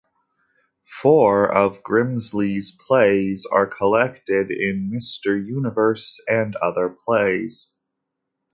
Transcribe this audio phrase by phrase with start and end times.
[0.99, 5.37] Four of Grimsley's plays are collected in "Mr.
[5.39, 7.75] Universe and Other Plays".